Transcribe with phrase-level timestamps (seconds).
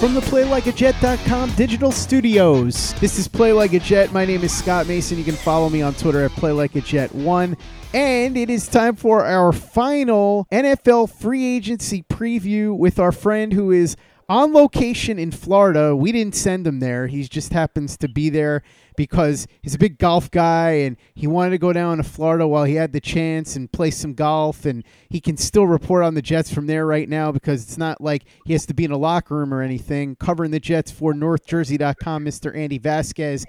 [0.00, 4.12] From the PlayLikeAJet.com digital studios, this is Play Like a Jet.
[4.12, 5.16] My name is Scott Mason.
[5.16, 7.58] You can follow me on Twitter at PlayLikeAJet1.
[7.94, 13.70] And it is time for our final NFL free agency preview with our friend who
[13.70, 13.96] is
[14.28, 15.96] on location in Florida.
[15.96, 17.06] We didn't send him there.
[17.06, 18.62] He just happens to be there
[18.96, 22.64] because he's a big golf guy and he wanted to go down to Florida while
[22.64, 24.64] he had the chance and play some golf.
[24.64, 28.00] And he can still report on the Jets from there right now because it's not
[28.00, 30.16] like he has to be in a locker room or anything.
[30.16, 32.56] Covering the Jets for NorthJersey.com, Mr.
[32.56, 33.44] Andy Vasquez.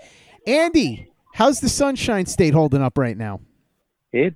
[0.46, 3.42] Andy, how's the Sunshine State holding up right now?
[4.14, 4.36] It's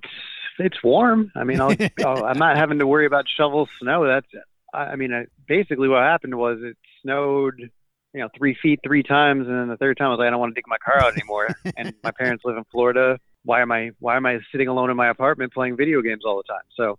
[0.58, 1.32] it's warm.
[1.34, 1.74] I mean, I'll,
[2.06, 4.06] I'll, I'm not having to worry about shovel snow.
[4.06, 4.26] That's
[4.72, 7.70] I I mean, I, basically what happened was it snowed,
[8.14, 10.30] you know, three feet three times, and then the third time I was like, I
[10.30, 11.48] don't want to dig my car out anymore.
[11.76, 13.18] and my parents live in Florida.
[13.44, 16.36] Why am I why am I sitting alone in my apartment playing video games all
[16.36, 16.64] the time?
[16.76, 16.98] So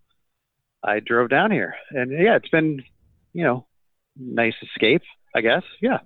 [0.83, 2.83] I drove down here, and yeah, it's been,
[3.33, 3.66] you know,
[4.17, 5.03] nice escape,
[5.36, 5.64] I guess.
[5.81, 6.00] Yeah.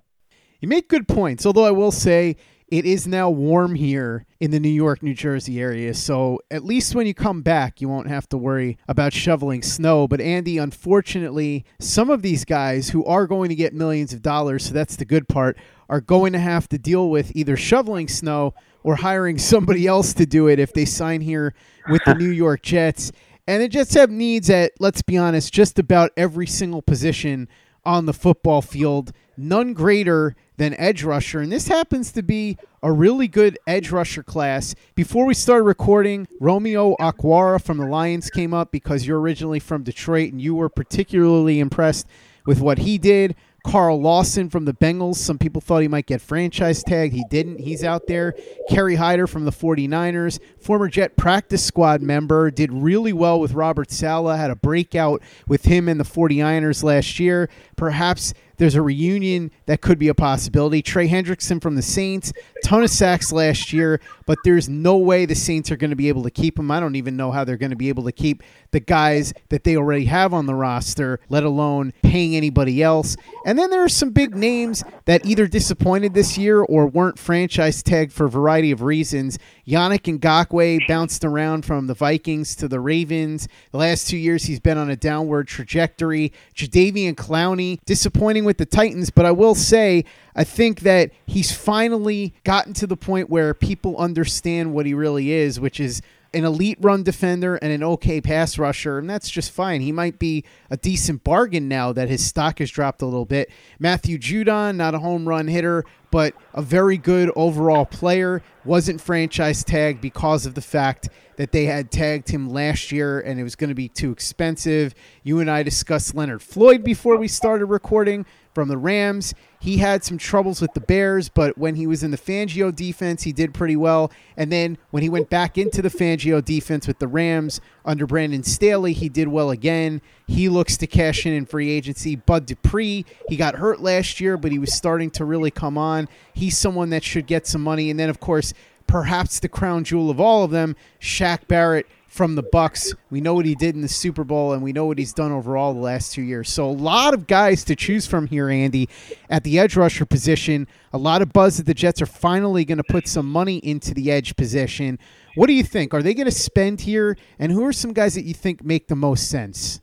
[0.60, 2.36] You make good points, although I will say
[2.70, 5.94] it is now warm here in the New York, New Jersey area.
[5.94, 10.06] So at least when you come back, you won't have to worry about shoveling snow.
[10.06, 14.66] But Andy, unfortunately, some of these guys who are going to get millions of dollars,
[14.66, 15.56] so that's the good part,
[15.88, 20.26] are going to have to deal with either shoveling snow or hiring somebody else to
[20.26, 21.54] do it if they sign here
[21.88, 23.12] with the New York Jets.
[23.46, 27.48] And the Jets have needs at, let's be honest, just about every single position
[27.88, 29.12] on the football field.
[29.34, 31.40] None greater than edge rusher.
[31.40, 34.74] And this happens to be a really good edge rusher class.
[34.94, 39.84] Before we started recording, Romeo Okwara from the Lions came up because you're originally from
[39.84, 42.06] Detroit and you were particularly impressed
[42.44, 43.34] with what he did.
[43.68, 45.16] Carl Lawson from the Bengals.
[45.16, 47.12] Some people thought he might get franchise tagged.
[47.12, 47.60] He didn't.
[47.60, 48.34] He's out there.
[48.70, 53.90] Kerry Hyder from the 49ers, former Jet practice squad member, did really well with Robert
[53.90, 57.50] Saleh, had a breakout with him and the 49ers last year.
[57.76, 60.82] Perhaps there's a reunion that could be a possibility.
[60.82, 62.32] Trey Hendrickson from the Saints,
[62.64, 66.08] ton of sacks last year, but there's no way the Saints are going to be
[66.08, 66.70] able to keep him.
[66.70, 69.64] I don't even know how they're going to be able to keep the guys that
[69.64, 73.16] they already have on the roster, let alone paying anybody else.
[73.46, 77.82] And then there are some big names that either disappointed this year or weren't franchise
[77.82, 79.38] tagged for a variety of reasons.
[79.66, 83.48] Yannick Ngakoue bounced around from the Vikings to the Ravens.
[83.70, 86.32] The last two years, he's been on a downward trajectory.
[86.54, 92.32] Jadeveon Clowney, disappointing with the Titans, but I will say, I think that he's finally
[92.44, 96.00] gotten to the point where people understand what he really is, which is
[96.32, 99.82] an elite run defender and an okay pass rusher, and that's just fine.
[99.82, 103.50] He might be a decent bargain now that his stock has dropped a little bit.
[103.78, 109.64] Matthew Judon, not a home run hitter, but a very good overall player, wasn't franchise
[109.64, 113.54] tagged because of the fact that they had tagged him last year and it was
[113.54, 114.94] going to be too expensive.
[115.22, 119.34] You and I discussed Leonard Floyd before we started recording from the Rams.
[119.60, 123.22] He had some troubles with the Bears, but when he was in the Fangio defense,
[123.22, 124.10] he did pretty well.
[124.36, 128.42] And then when he went back into the Fangio defense with the Rams under Brandon
[128.42, 130.02] Staley, he did well again.
[130.28, 132.14] He looks to cash in in free agency.
[132.14, 136.06] Bud Dupree, he got hurt last year, but he was starting to really come on.
[136.34, 137.90] He's someone that should get some money.
[137.90, 138.52] And then, of course,
[138.86, 142.94] perhaps the crown jewel of all of them, Shaq Barrett from the Bucs.
[143.10, 145.32] We know what he did in the Super Bowl, and we know what he's done
[145.32, 146.50] overall the last two years.
[146.50, 148.88] So a lot of guys to choose from here, Andy,
[149.30, 150.66] at the edge rusher position.
[150.92, 153.94] A lot of buzz that the Jets are finally going to put some money into
[153.94, 154.98] the edge position.
[155.36, 155.94] What do you think?
[155.94, 157.16] Are they going to spend here?
[157.38, 159.80] And who are some guys that you think make the most sense?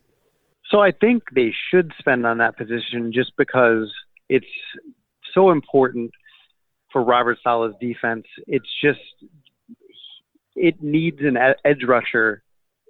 [0.70, 3.92] So I think they should spend on that position just because
[4.28, 4.46] it's
[5.32, 6.10] so important
[6.92, 8.24] for Robert Saleh's defense.
[8.46, 8.98] It's just
[10.56, 12.42] it needs an edge rusher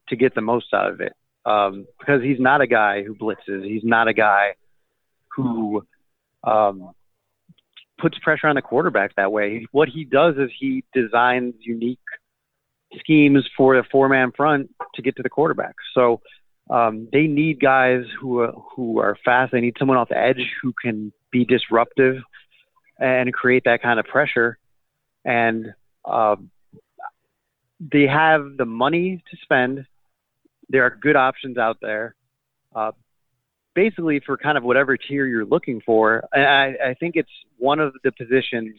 [0.09, 1.13] to get the most out of it
[1.45, 3.65] um, because he's not a guy who blitzes.
[3.65, 4.55] He's not a guy
[5.35, 5.85] who
[6.45, 6.93] um,
[7.99, 9.67] puts pressure on the quarterback that way.
[9.73, 11.99] What he does is he designs unique
[12.99, 15.75] schemes for a four man front to get to the quarterback.
[15.95, 16.21] So
[16.69, 19.53] um, they need guys who are, who are fast.
[19.53, 22.17] They need someone off the edge who can be disruptive
[22.99, 24.59] and create that kind of pressure.
[25.25, 25.75] And
[26.05, 26.37] uh,
[27.81, 29.87] they have the money to spend.
[30.69, 32.15] There are good options out there.
[32.75, 32.93] Uh,
[33.75, 37.79] basically, for kind of whatever tier you're looking for, and I, I think it's one
[37.79, 38.79] of the positions,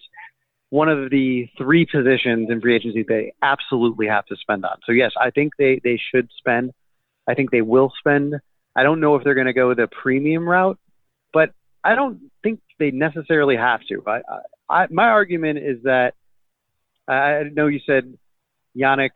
[0.70, 4.78] one of the three positions in free agency they absolutely have to spend on.
[4.86, 6.74] So yes, I think they they should spend.
[7.28, 8.36] I think they will spend.
[8.76, 10.80] I don't know if they're going to go the premium route,
[11.34, 11.52] but
[11.84, 14.04] I don't think they necessarily have to.
[14.08, 14.22] I,
[14.70, 16.14] I, my argument is that
[17.08, 18.18] I know you said
[18.78, 19.12] Yannick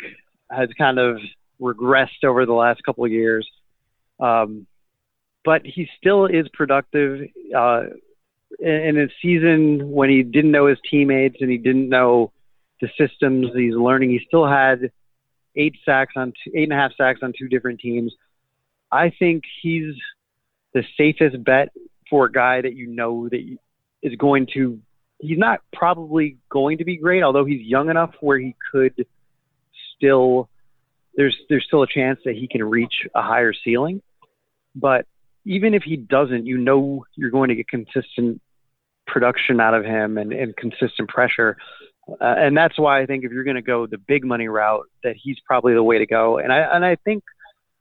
[0.49, 1.17] has kind of
[1.61, 3.47] regressed over the last couple of years,
[4.19, 4.65] um,
[5.45, 7.27] but he still is productive.
[7.55, 7.83] Uh,
[8.59, 12.31] in a season when he didn't know his teammates and he didn't know
[12.81, 14.91] the systems he's learning, he still had
[15.55, 18.13] eight sacks on two, eight and a half sacks on two different teams.
[18.91, 19.95] I think he's
[20.73, 21.69] the safest bet
[22.09, 23.57] for a guy that you know that
[24.01, 24.79] is going to.
[25.19, 29.05] He's not probably going to be great, although he's young enough where he could
[29.95, 30.49] still.
[31.15, 34.01] There's there's still a chance that he can reach a higher ceiling,
[34.75, 35.05] but
[35.45, 38.41] even if he doesn't, you know you're going to get consistent
[39.07, 41.57] production out of him and, and consistent pressure.
[42.19, 44.85] Uh, and that's why I think if you're going to go the big money route,
[45.03, 46.37] that he's probably the way to go.
[46.37, 47.23] And I and I think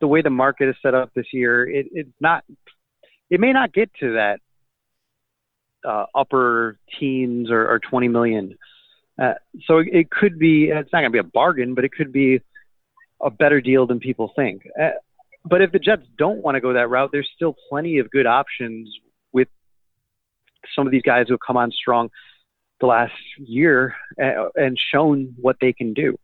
[0.01, 2.45] the way the market is set up this year, it, it's not.
[3.29, 4.41] It may not get to that
[5.89, 8.57] uh, upper teens or, or 20 million.
[9.21, 9.35] Uh,
[9.67, 10.65] so it, it, could be.
[10.65, 12.41] It's not going to be a bargain, but it could be
[13.23, 14.63] a better deal than people think.
[14.81, 14.91] Uh,
[15.45, 18.27] but if the Jets don't want to go that route, there's still plenty of good
[18.27, 18.91] options
[19.33, 19.49] with
[20.75, 22.11] some of these guys who have come on strong
[22.81, 26.17] the last year and shown what they can do.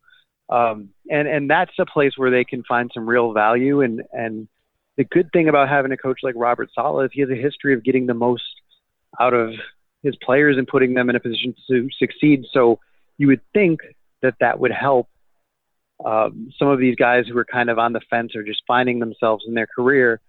[0.48, 3.80] Um, and and that's a place where they can find some real value.
[3.80, 4.48] And and
[4.96, 7.74] the good thing about having a coach like Robert Saleh is he has a history
[7.74, 8.44] of getting the most
[9.20, 9.50] out of
[10.02, 12.44] his players and putting them in a position to succeed.
[12.52, 12.78] So
[13.18, 13.80] you would think
[14.22, 15.08] that that would help
[16.04, 18.98] um, some of these guys who are kind of on the fence or just finding
[18.98, 20.20] themselves in their career.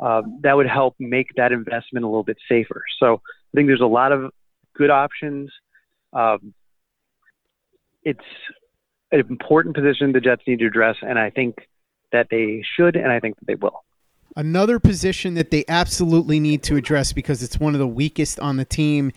[0.00, 2.84] Uh, that would help make that investment a little bit safer.
[3.00, 4.30] So I think there's a lot of
[4.78, 5.50] good options.
[6.12, 6.54] Um,
[8.02, 8.20] it's
[9.12, 11.56] an important position the Jets need to address, and I think
[12.12, 13.84] that they should, and I think that they will.
[14.36, 18.56] Another position that they absolutely need to address because it's one of the weakest on
[18.56, 19.12] the team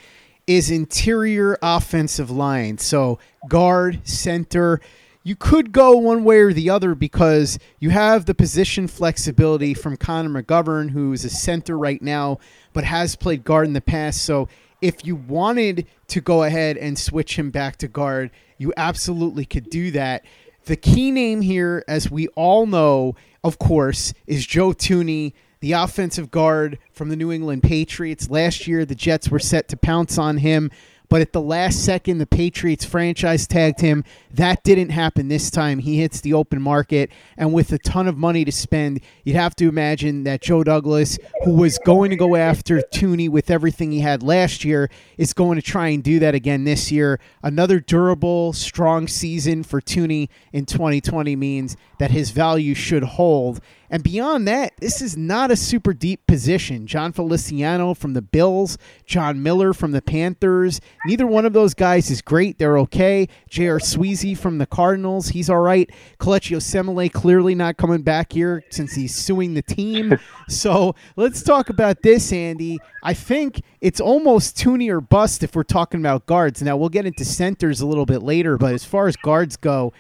[0.48, 2.78] is interior offensive line.
[2.78, 4.82] So, guard, center.
[5.24, 9.96] You could go one way or the other because you have the position flexibility from
[9.96, 12.40] Connor McGovern, who's a center right now,
[12.74, 14.24] but has played guard in the past.
[14.24, 14.48] So,
[14.82, 19.70] if you wanted to go ahead and switch him back to guard, you absolutely could
[19.70, 20.26] do that.
[20.66, 26.32] The key name here, as we all know, of course, is Joe Thuney, the offensive
[26.32, 28.30] guard from the New England Patriots.
[28.30, 30.72] Last year, the Jets were set to pounce on him
[31.12, 34.06] but at the last second, the Patriots franchise tagged him.
[34.34, 35.80] That didn't happen this time.
[35.80, 39.54] He hits the open market, and with a ton of money to spend, you'd have
[39.58, 44.00] to imagine that Joe Douglas, who was going to go after Thuney with everything he
[44.00, 47.20] had last year, is going to try and do that again this year.
[47.44, 53.60] Another durable, strong season for Thuney in 2020 means that his value should hold.
[53.92, 56.88] And beyond that, this is not a super deep position.
[56.88, 60.80] Jon Feliciano from the Bills, John Miller from the Panthers.
[61.06, 62.58] Neither one of those guys is great.
[62.58, 63.28] They're okay.
[63.50, 63.80] J.R.
[63.80, 65.90] Sweezy from the Cardinals, he's all right.
[66.20, 70.18] Kelechi Osemele clearly not coming back here since he's suing the team.
[70.48, 72.80] so let's talk about this, Andy.
[73.04, 76.62] I think it's almost Thuney or bust if we're talking about guards.
[76.62, 79.92] Now, we'll get into centers a little bit later, but as far as guards go,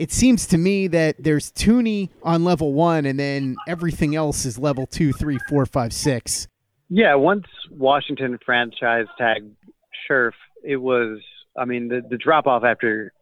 [0.00, 4.58] it seems to me that there's Thuney on level one, and then everything else is
[4.58, 6.48] level two, three, four, five, six.
[6.88, 9.44] Yeah, once Washington franchise tag
[10.08, 10.32] Scherff,
[10.64, 11.20] it was.
[11.54, 13.12] I mean, the the drop off after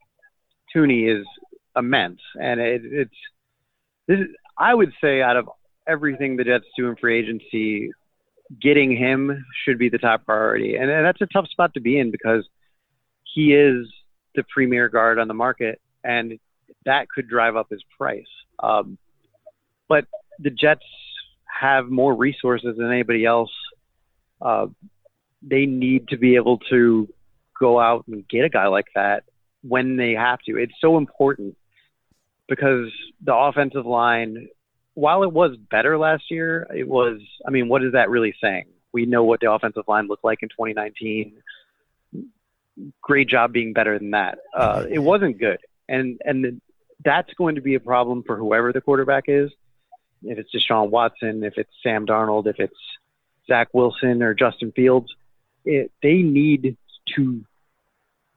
[0.72, 1.26] Thuney is
[1.74, 3.10] immense, and it, it's.
[4.06, 5.48] This is, I would say out of
[5.88, 7.90] everything the Jets do in free agency,
[8.62, 11.98] getting him should be the top priority, and, and that's a tough spot to be
[11.98, 12.48] in because
[13.34, 13.88] he is
[14.36, 16.38] the premier guard on the market, and
[16.88, 18.26] that could drive up his price.
[18.58, 18.96] Um,
[19.88, 20.06] but
[20.38, 20.84] the Jets
[21.60, 23.52] have more resources than anybody else.
[24.40, 24.66] Uh,
[25.42, 27.08] they need to be able to
[27.58, 29.24] go out and get a guy like that
[29.62, 30.56] when they have to.
[30.56, 31.56] It's so important
[32.48, 32.90] because
[33.22, 34.48] the offensive line,
[34.94, 38.66] while it was better last year, it was, I mean, what is that really saying?
[38.92, 41.34] We know what the offensive line looked like in 2019.
[43.02, 44.38] great job being better than that.
[44.56, 46.60] Uh, it wasn't good, and and the,
[47.04, 49.50] that's going to be a problem for whoever the quarterback is.
[50.22, 52.74] If it's Deshaun Watson, if it's Sam Darnold, if it's
[53.46, 55.14] Zach Wilson or Justin Fields,
[55.64, 56.76] it, they need
[57.16, 57.44] to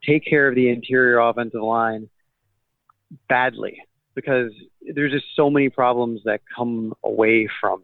[0.06, 2.10] take care of the interior offensive line
[3.28, 3.82] badly
[4.16, 4.52] because
[4.94, 7.82] there's just so many problems that come away from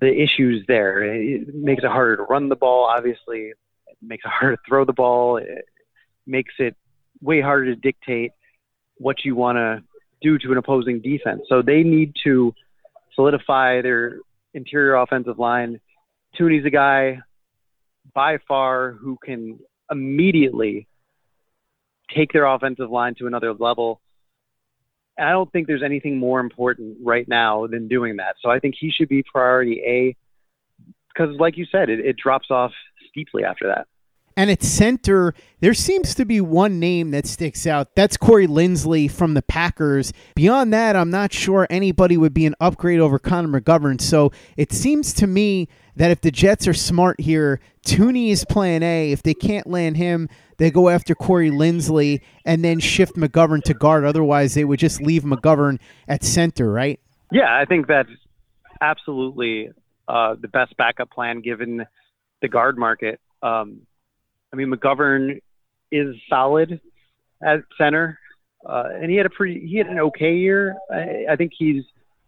[0.00, 1.02] the issues there.
[1.02, 3.48] It makes it harder to run the ball, obviously.
[3.48, 3.56] It
[4.02, 5.36] makes it harder to throw the ball.
[5.36, 5.66] It
[6.26, 6.76] makes it
[7.20, 8.32] way harder to dictate
[8.96, 9.82] what you want to
[10.22, 11.42] do to an opposing defense.
[11.48, 12.54] So they need to
[13.14, 14.18] solidify their
[14.54, 15.80] interior offensive line.
[16.38, 17.20] Thuney's a guy
[18.14, 19.58] by far who can
[19.90, 20.86] immediately
[22.14, 24.00] take their offensive line to another level.
[25.16, 28.36] And I don't think there's anything more important right now than doing that.
[28.40, 30.16] So I think he should be priority A
[31.08, 32.72] because, like you said, it, it drops off
[33.08, 33.86] steeply after that.
[34.36, 37.94] And at center, there seems to be one name that sticks out.
[37.94, 40.12] That's Corey Linsley from the Packers.
[40.34, 44.00] Beyond that, I'm not sure anybody would be an upgrade over Connor McGovern.
[44.00, 48.82] So it seems to me that if the Jets are smart here, Thuney is plan
[48.82, 49.12] A.
[49.12, 53.74] If they can't land him, they go after Corey Linsley and then shift McGovern to
[53.74, 54.04] guard.
[54.04, 56.98] Otherwise, they would just leave McGovern at center, right?
[57.30, 58.10] Yeah, I think that's
[58.80, 59.70] absolutely
[60.08, 61.86] uh, the best backup plan given
[62.42, 63.20] the guard market.
[63.42, 63.82] Um,
[64.54, 65.40] I mean, McGovern
[65.90, 66.80] is solid
[67.44, 68.20] at center,
[68.64, 70.76] uh, and he had a pretty he had an okay year.
[70.92, 71.82] I, I think he's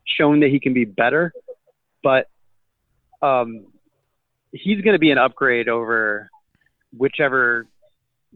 [0.05, 1.33] shown that he can be better,
[2.03, 2.29] but
[3.23, 3.67] um,
[4.51, 6.29] he's going to be an upgrade over
[6.97, 7.69] whichever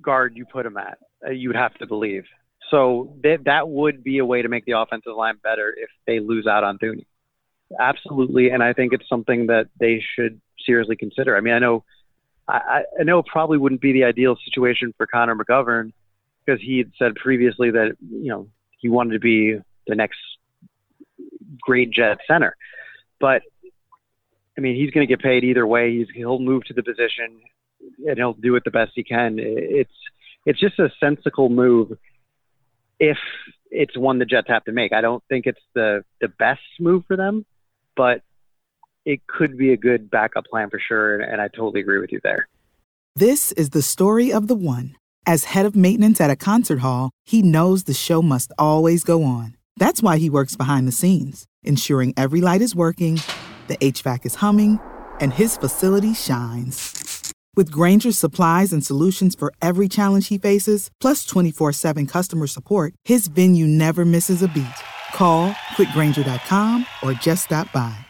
[0.00, 0.98] guard you put him at.
[1.26, 2.22] Uh, you would have to believe.
[2.70, 6.20] So that that would be a way to make the offensive line better if they
[6.20, 7.06] lose out on Thuney.
[7.76, 11.36] Absolutely, and I think it's something that they should seriously consider.
[11.36, 11.82] I mean, I know,
[12.50, 15.92] I, I know it probably wouldn't be the ideal situation for Connor McGovern
[16.44, 20.18] because he had said previously that you know he wanted to be the next
[21.62, 22.56] great Jet center,
[23.20, 23.42] but
[24.60, 25.96] I mean, he's going to get paid either way.
[25.96, 27.40] He's he'll move to the position
[28.06, 29.36] and he'll do it the best he can.
[29.38, 29.90] It's
[30.44, 31.96] it's just a sensible move
[32.98, 33.16] if
[33.70, 34.92] it's one the Jets have to make.
[34.92, 37.46] I don't think it's the the best move for them,
[37.96, 38.22] but
[39.10, 41.20] it could be a good backup plan for sure.
[41.20, 42.46] And I totally agree with you there.
[43.16, 44.96] This is the story of the one.
[45.26, 49.24] As head of maintenance at a concert hall, he knows the show must always go
[49.24, 49.56] on.
[49.76, 53.20] That's why he works behind the scenes, ensuring every light is working,
[53.66, 54.78] the HVAC is humming,
[55.20, 57.32] and his facility shines.
[57.56, 62.94] With Grainger's supplies and solutions for every challenge he faces, plus 24 7 customer support,
[63.04, 64.80] his venue never misses a beat.
[65.12, 68.09] Call click grainger.com or just stop by.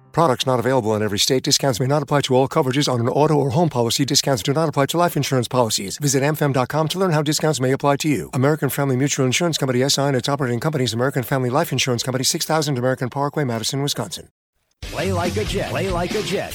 [0.11, 1.43] Products not available in every state.
[1.43, 4.05] Discounts may not apply to all coverages on an auto or home policy.
[4.05, 5.97] Discounts do not apply to life insurance policies.
[5.97, 8.29] Visit amfam.com to learn how discounts may apply to you.
[8.33, 12.23] American Family Mutual Insurance Company SI and its operating companies American Family Life Insurance Company
[12.23, 14.29] 6000 American Parkway, Madison, Wisconsin.
[14.81, 15.69] Play like a Jet.
[15.69, 16.53] Play like a Jet.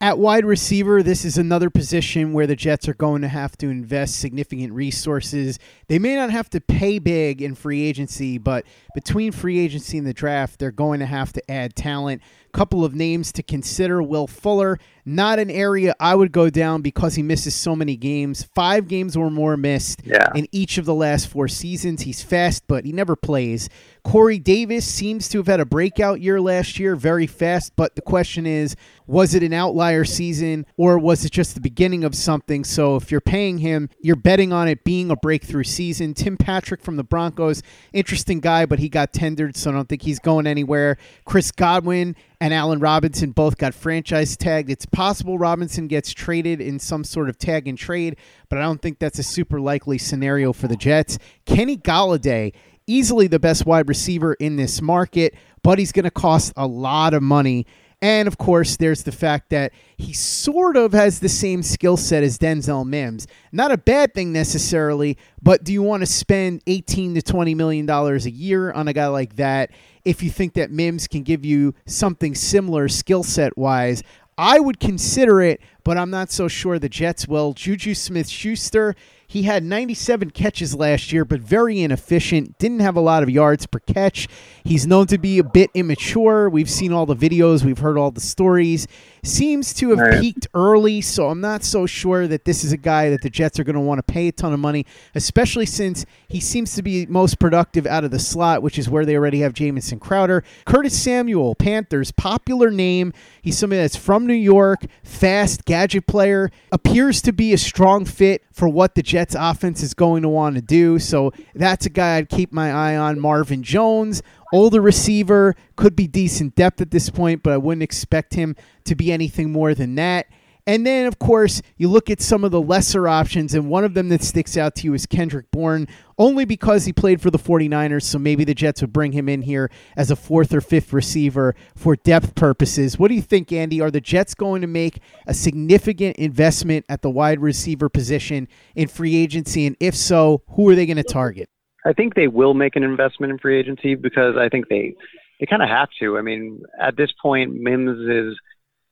[0.00, 3.68] At wide receiver, this is another position where the Jets are going to have to
[3.68, 5.58] invest significant resources.
[5.88, 10.06] They may not have to pay big in free agency, but between free agency and
[10.06, 12.22] the draft, they're going to have to add talent.
[12.58, 17.14] Couple of names to consider Will Fuller, not an area I would go down because
[17.14, 18.42] he misses so many games.
[18.52, 20.32] Five games or more missed yeah.
[20.34, 22.02] in each of the last four seasons.
[22.02, 23.68] He's fast, but he never plays.
[24.02, 28.02] Corey Davis seems to have had a breakout year last year, very fast, but the
[28.02, 28.74] question is
[29.06, 32.64] was it an outlier season or was it just the beginning of something?
[32.64, 36.12] So if you're paying him, you're betting on it being a breakthrough season.
[36.12, 37.62] Tim Patrick from the Broncos,
[37.92, 40.98] interesting guy, but he got tendered, so I don't think he's going anywhere.
[41.24, 44.70] Chris Godwin and Allen Robinson both got franchise tagged.
[44.70, 48.16] It's possible Robinson gets traded in some sort of tag and trade,
[48.48, 51.18] but I don't think that's a super likely scenario for the Jets.
[51.46, 52.54] Kenny Golladay,
[52.86, 57.12] easily the best wide receiver in this market, but he's going to cost a lot
[57.12, 57.66] of money.
[58.00, 62.22] And of course, there's the fact that he sort of has the same skill set
[62.22, 63.26] as Denzel Mims.
[63.50, 67.86] Not a bad thing necessarily, but do you want to spend 18 to 20 million
[67.86, 69.72] dollars a year on a guy like that
[70.08, 74.02] if you think that Mims can give you something similar skill set wise?
[74.38, 77.52] I would consider it, but I'm not so sure the Jets will.
[77.52, 78.94] Juju Smith Schuster,
[79.26, 82.56] He had 97 catches last year, but very inefficient.
[82.56, 84.28] Didn't have a lot of yards per catch.
[84.64, 86.48] He's known to be a bit immature.
[86.48, 88.86] We've seen all the videos, we've heard all the stories.
[89.22, 90.20] Seems to have Right.
[90.20, 93.58] peaked early, so I'm not so sure that this is a guy that the Jets
[93.58, 96.82] are going to want to pay a ton of money, especially since he seems to
[96.82, 100.44] be most productive out of the slot, which is where they already have Jamison Crowder.
[100.66, 103.12] Curtis Samuel, Panthers, popular name.
[103.42, 108.42] He's somebody that's from New York, fast, gadget player, appears to be a strong fit
[108.52, 110.98] for what the Jets offense is going to want to do.
[110.98, 113.18] So that's a guy I'd keep my eye on.
[113.20, 118.34] Marvin Jones, older receiver, could be decent depth at this point, but I wouldn't expect
[118.34, 120.26] him to be anything more than that.
[120.68, 123.94] And then, of course, you look at some of the lesser options, and one of
[123.94, 125.88] them that sticks out to you is Kendrick Bourne,
[126.18, 128.02] only because he played for the 49ers.
[128.02, 131.54] So maybe the Jets would bring him in here as a fourth or fifth receiver
[131.74, 132.98] for depth purposes.
[132.98, 133.80] What do you think, Andy?
[133.80, 138.88] Are the Jets going to make a significant investment at the wide receiver position in
[138.88, 139.66] free agency?
[139.66, 141.48] And if so, who are they going to target?
[141.84, 144.94] I think they will make an investment in free agency because I think they
[145.40, 146.18] they kind of have to.
[146.18, 148.38] I mean, at this point, Mims is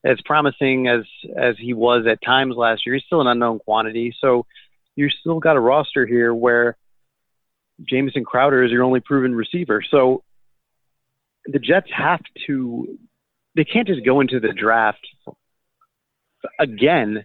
[0.05, 1.05] as promising as
[1.37, 2.95] as he was at times last year.
[2.95, 4.47] He's still an unknown quantity, so
[4.95, 6.77] you still got a roster here where
[7.85, 9.83] Jamison Crowder is your only proven receiver.
[9.91, 10.23] So
[11.47, 12.99] the Jets have to.
[13.55, 15.07] They can't just go into the draft
[16.59, 17.25] again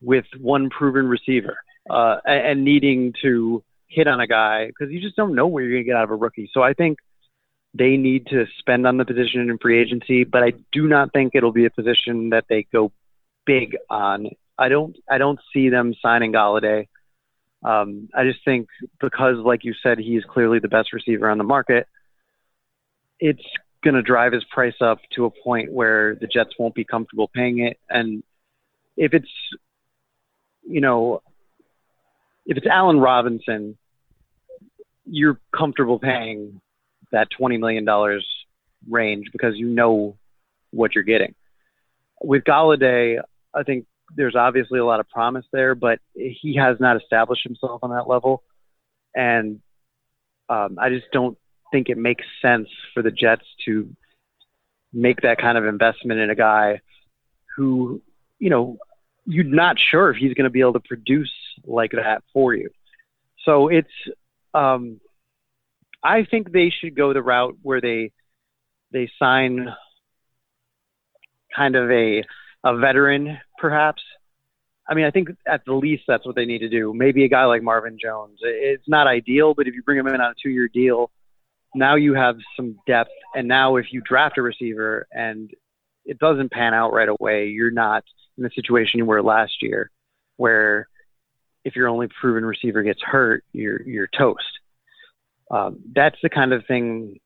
[0.00, 1.56] with one proven receiver
[1.88, 5.62] uh, and, and needing to hit on a guy because you just don't know where
[5.62, 6.50] you're going to get out of a rookie.
[6.52, 6.98] So I think
[7.74, 11.34] they need to spend on the position in free agency, but I do not think
[11.34, 12.92] it'll be a position that they go
[13.44, 14.28] big on.
[14.58, 16.88] I don't I don't see them signing Golladay.
[17.62, 18.68] Um, I just think
[19.00, 21.86] because, like you said, he's clearly the best receiver on the market.
[23.20, 23.44] It's
[23.84, 27.28] going to drive his price up to a point where the Jets won't be comfortable
[27.28, 27.78] paying it.
[27.88, 28.22] And
[28.96, 29.30] if it's,
[30.62, 31.22] you know,
[32.46, 33.76] if it's Allen Robinson,
[35.04, 36.60] you're comfortable paying
[37.10, 38.20] that $20 million
[38.88, 40.16] range because you know
[40.70, 41.34] what you're getting.
[42.22, 43.20] With Golladay,
[43.54, 47.80] I think there's obviously a lot of promise there, but he has not established himself
[47.82, 48.42] on that level.
[49.14, 49.60] And
[50.48, 51.36] um, I just don't
[51.70, 53.94] think it makes sense for the Jets to
[54.92, 56.80] make that kind of investment in a guy
[57.56, 58.02] who,
[58.38, 58.78] you know,
[59.24, 61.32] you're not sure if he's going to be able to produce
[61.64, 62.70] like that for you.
[63.44, 63.90] So it's,
[64.54, 65.00] um,
[66.02, 68.12] I think they should go the route where they
[68.90, 69.68] they sign
[71.54, 72.24] kind of a
[72.64, 74.02] a veteran, perhaps.
[74.88, 76.92] I mean, I think at the least that's what they need to do.
[76.92, 78.38] Maybe a guy like Marvin Jones.
[78.42, 81.10] It's not ideal, but if you bring him in on a two-year deal,
[81.74, 83.12] now you have some depth.
[83.34, 85.50] And now, if you draft a receiver and
[86.04, 88.04] it doesn't pan out right away, you're not
[88.36, 89.90] in the situation you were last year,
[90.36, 90.88] where
[91.64, 94.44] if your only proven receiver gets hurt, you're you're toast.
[95.50, 97.20] Um, that's the kind of thing,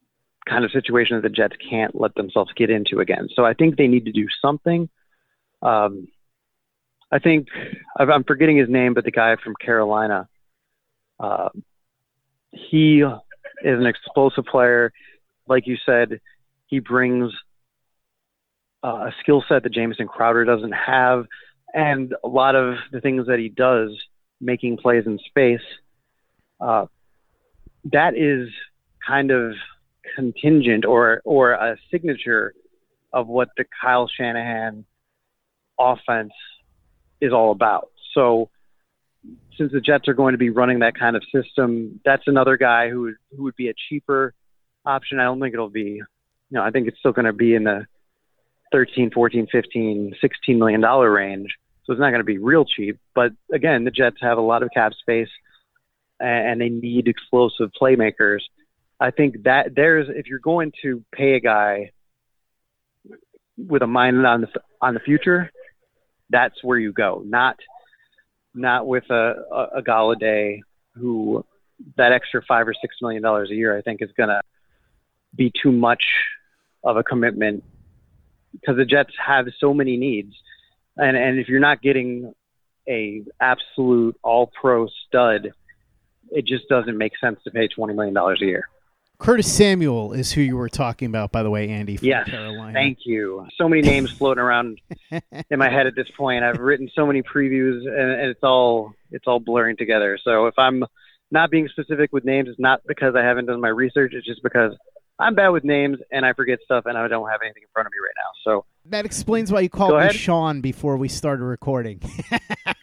[0.49, 3.29] kind of situation that the Jets can't let themselves get into again.
[3.35, 4.88] So I think they need to do something.
[5.62, 6.09] Um,
[7.11, 7.49] I think
[7.99, 10.29] I'm forgetting his name, but the guy from Carolina,
[11.20, 11.51] uh,
[12.51, 14.92] he is an explosive player.
[15.46, 16.20] Like you said,
[16.66, 17.33] he brings
[18.85, 21.27] uh, a skill set that Jamison Crowder doesn't have,
[21.72, 23.90] and a lot of the things that he does,
[24.40, 25.61] making plays in space,
[26.61, 26.87] uh,
[27.92, 28.49] that is
[29.07, 29.53] kind of
[30.14, 32.55] contingent or or a signature
[33.12, 34.85] of what the Kyle Shanahan
[35.79, 36.33] offense
[37.20, 37.90] is all about.
[38.14, 38.51] So
[39.57, 42.90] since the Jets are going to be running that kind of system, that's another guy
[42.90, 44.35] who who would be a cheaper
[44.85, 45.18] option.
[45.18, 46.05] I don't think it'll be, you
[46.51, 47.87] know, I think it's still going to be in the
[48.72, 51.55] 13, 14, 15, 16 million dollar range.
[51.87, 54.64] So it's not going to be real cheap, but again, the Jets have a lot
[54.64, 55.29] of cap space
[56.18, 58.40] and they need explosive playmakers.
[58.99, 61.92] I think that there's if you're going to pay a guy
[63.57, 64.49] with a mind on the
[64.81, 65.51] on the future,
[66.31, 67.22] that's where you go.
[67.25, 67.57] Not
[68.55, 70.61] not with a a, a Golladay
[70.94, 71.44] who
[71.96, 74.40] that extra five or six million dollars a year I think is going to
[75.37, 76.03] be too much
[76.83, 77.62] of a commitment
[78.53, 80.35] because the Jets have so many needs,
[80.96, 82.35] and and if you're not getting
[82.88, 85.52] a absolute all pro stud,
[86.30, 88.68] it just doesn't make sense to pay twenty million dollars a year.
[89.18, 92.74] Curtis Samuel is who you were talking about, by the way, Andy, from Yes, Carolina.
[92.74, 93.46] thank you.
[93.56, 94.78] So many names floating around
[95.11, 96.44] in my head at this point.
[96.44, 100.18] I've written so many previews, and, and it's all it's all blurring together.
[100.22, 100.85] So if I'm
[101.30, 104.12] not being specific with names, it's not because I haven't done my research.
[104.14, 104.76] It's just because
[105.18, 107.87] I'm bad with names and I forget stuff, and I don't have anything in front
[107.87, 108.31] of me right now.
[108.44, 110.12] So That explains why you called me.
[110.12, 112.00] Sean before we started recording.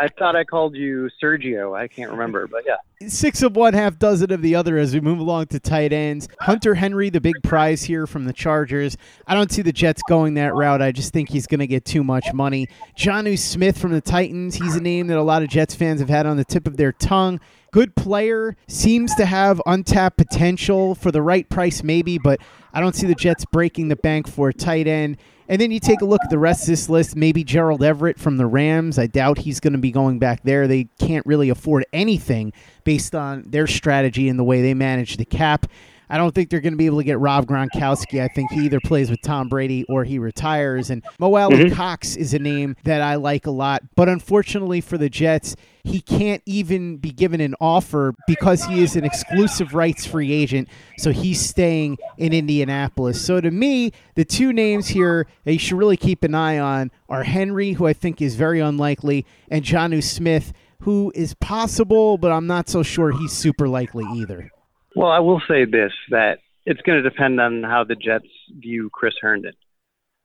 [0.00, 1.78] I thought I called you Sergio.
[1.78, 2.76] I can't remember, but yeah.
[3.06, 6.26] Six of one, half dozen of the other as we move along to tight ends.
[6.40, 8.96] Hunter Henry, the big prize here from the Chargers.
[9.26, 10.80] I don't see the Jets going that route.
[10.80, 12.68] I just think he's going to get too much money.
[12.98, 14.54] Jonnu Smith from the Titans.
[14.54, 16.78] He's a name that a lot of Jets fans have had on the tip of
[16.78, 17.38] their tongue.
[17.72, 22.40] Good player, seems to have untapped potential for the right price, maybe, but
[22.72, 25.18] I don't see the Jets breaking the bank for a tight end.
[25.48, 27.16] And then you take a look at the rest of this list.
[27.16, 29.00] Maybe Gerald Everett from the Rams.
[29.00, 30.68] I doubt he's going to be going back there.
[30.68, 32.52] They can't really afford anything
[32.84, 35.66] based on their strategy and the way they manage the cap.
[36.10, 38.20] I don't think they're going to be able to get Rob Gronkowski.
[38.20, 40.90] I think he either plays with Tom Brady or he retires.
[40.90, 41.72] And Mo mm-hmm.
[41.74, 43.82] Cox is a name that I like a lot.
[43.94, 48.96] But unfortunately for the Jets, he can't even be given an offer because he is
[48.96, 50.68] an exclusive rights free agent.
[50.98, 53.24] So he's staying in Indianapolis.
[53.24, 56.90] So to me, the two names here that you should really keep an eye on
[57.08, 62.32] are Henry, who I think is very unlikely, and Jonnu Smith, who is possible, but
[62.32, 64.50] I'm not so sure he's super likely either.
[64.94, 68.90] Well, I will say this that it's going to depend on how the Jets view
[68.92, 69.54] Chris Herndon.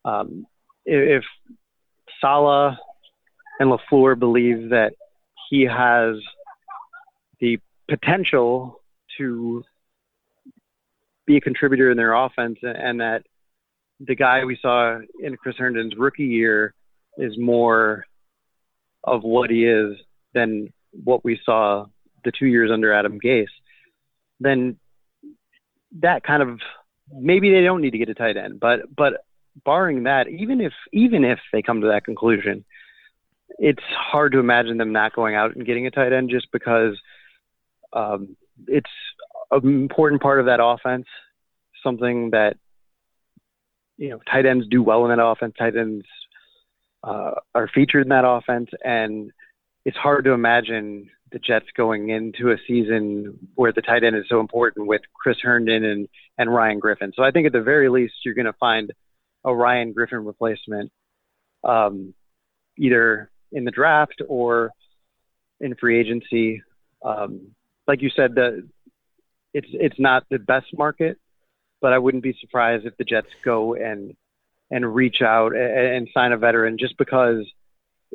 [0.04, 0.46] Um,
[0.86, 1.24] if
[2.22, 2.76] Saleh
[3.60, 4.92] and LaFleur believe that
[5.50, 6.18] he has
[7.40, 7.58] the
[7.90, 8.82] potential
[9.18, 9.64] to
[11.26, 13.24] be a contributor in their offense and that
[14.00, 16.74] the guy we saw in Chris Herndon's rookie year
[17.18, 18.06] is more
[19.04, 19.96] of what he is
[20.34, 21.86] than what we saw
[22.24, 23.46] the two years under Adam Gase,
[24.40, 24.78] then
[26.00, 26.60] that kind of
[27.12, 28.60] maybe they don't need to get a tight end.
[28.60, 29.26] But but
[29.64, 32.66] barring that, even if even if they come to that conclusion,
[33.58, 37.00] it's hard to imagine them not going out and getting a tight end just because
[37.94, 38.36] um,
[38.68, 38.90] it's
[39.52, 41.06] an important part of that offense.
[41.84, 42.58] Something that
[43.98, 45.54] you know tight ends do well in that offense.
[45.58, 46.06] Tight ends
[47.04, 49.32] uh, are featured in that offense, and
[49.86, 54.26] it's hard to imagine the Jets going into a season where the tight end is
[54.30, 56.08] so important with Chris Herndon and,
[56.38, 57.14] and Ryan Griffin.
[57.16, 58.92] So I think at the very least, you're going to find
[59.44, 60.92] a Ryan Griffin replacement
[61.64, 62.14] um,
[62.78, 64.72] either in the draft or
[65.60, 66.62] in free agency.
[67.04, 67.56] Um,
[67.88, 68.68] like you said, the,
[69.54, 71.18] it's, it's not the best market,
[71.82, 74.16] but I wouldn't be surprised if the Jets go and,
[74.70, 77.46] and reach out and, and sign a veteran just because–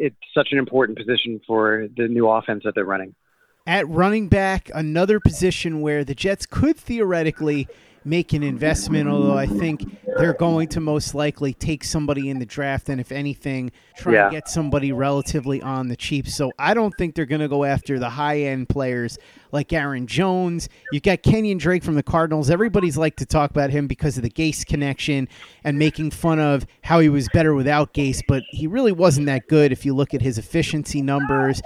[0.00, 3.14] it's such an important position for the new offense that they're running.
[3.66, 7.68] At running back, another position where the Jets could theoretically
[8.04, 9.84] make an investment, although I think
[10.16, 14.24] they're going to most likely take somebody in the draft and, if anything, try yeah.
[14.24, 16.28] to get somebody relatively on the cheap.
[16.28, 19.18] So I don't think they're going to go after the high end players
[19.52, 20.68] like Aaron Jones.
[20.92, 22.50] You've got Kenyan Drake from the Cardinals.
[22.50, 25.28] Everybody's like to talk about him because of the Gase connection
[25.64, 29.48] and making fun of how he was better without Gase, but he really wasn't that
[29.48, 31.60] good if you look at his efficiency numbers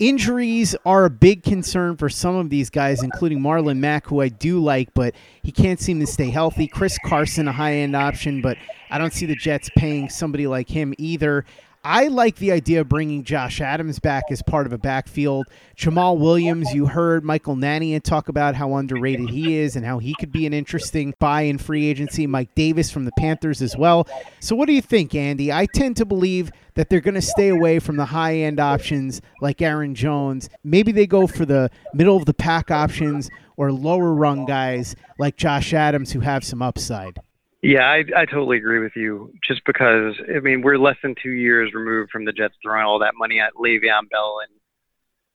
[0.00, 4.28] Injuries are a big concern for some of these guys, including Marlon Mack, who I
[4.28, 6.68] do like, but he can't seem to stay healthy.
[6.68, 8.56] Chris Carson, a high end option, but
[8.90, 11.44] I don't see the Jets paying somebody like him either.
[11.90, 15.46] I like the idea of bringing Josh Adams back as part of a backfield.
[15.74, 20.14] Jamaal Williams, you heard Michael Nania talk about how underrated he is and how he
[20.20, 22.26] could be an interesting buy in free agency.
[22.26, 24.06] Mike Davis from the Panthers as well.
[24.38, 25.50] So, what do you think, Andy?
[25.50, 29.22] I tend to believe that they're going to stay away from the high end options
[29.40, 30.50] like Aaron Jones.
[30.62, 35.38] Maybe they go for the middle of the pack options or lower rung guys like
[35.38, 37.18] Josh Adams who have some upside.
[37.62, 39.32] Yeah, I, I totally agree with you.
[39.46, 43.00] Just because I mean we're less than two years removed from the Jets throwing all
[43.00, 44.60] that money at Le'Veon Bell, and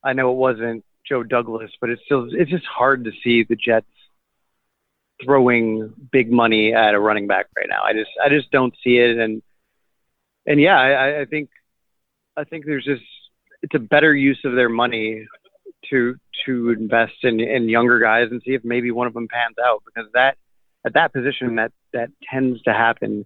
[0.04, 3.58] I know it wasn't Joe Douglas, but it's still it's just hard to see the
[3.58, 3.88] Jets
[5.24, 7.84] throwing big money at a running back right now.
[7.84, 9.42] I just I just don't see it, and
[10.46, 11.50] and yeah, I, I think
[12.38, 13.04] I think there's just
[13.62, 15.28] it's a better use of their money
[15.90, 19.56] to to invest in in younger guys and see if maybe one of them pans
[19.64, 20.38] out because that
[20.86, 23.26] at that position that that tends to happen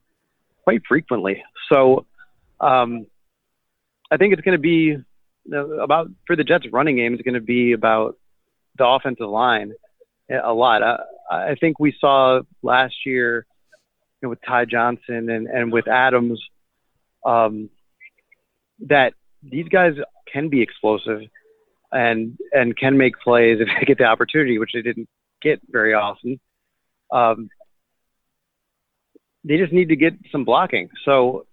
[0.64, 1.44] quite frequently.
[1.72, 2.06] So
[2.60, 3.08] um,
[4.12, 4.98] I think it's going to be
[5.54, 7.14] about for the Jets running game.
[7.14, 8.18] It's going to be about
[8.78, 9.74] the offensive line
[10.30, 10.84] a lot.
[10.84, 10.98] I,
[11.32, 13.46] I think we saw last year
[14.22, 16.42] you know, with Ty Johnson and, and with Adams
[17.26, 17.70] um,
[18.88, 19.94] that these guys
[20.32, 21.22] can be explosive
[21.92, 25.08] and and can make plays if they get the opportunity, which they didn't
[25.42, 26.40] get very often
[27.12, 27.50] um,
[29.44, 30.90] they just need to get some blocking.
[31.06, 31.46] So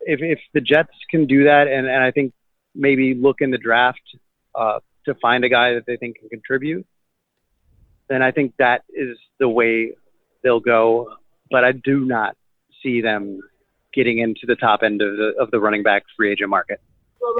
[0.00, 2.32] if, if the Jets can do that, and, and I think
[2.74, 4.00] maybe look in the draft
[4.54, 6.86] uh, to find a guy that they think can contribute,
[8.08, 9.92] then I think that is the way
[10.42, 11.14] they'll go.
[11.50, 12.36] But I do not
[12.82, 13.40] see them
[13.92, 16.80] getting into the top end of the of the running back free agent market.